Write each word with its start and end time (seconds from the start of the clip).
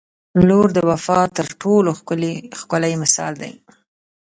•لور 0.47 0.67
د 0.73 0.79
وفا 0.89 1.19
تر 1.37 1.47
ټولو 1.61 1.89
ښکلی 2.59 2.93
مثال 3.03 3.33
دی. 3.41 3.51